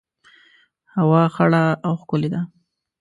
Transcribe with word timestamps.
هوا 0.95 1.23
خړه 1.35 1.63
او 1.85 1.93
ښکلي 2.01 2.29
ده 2.33 2.41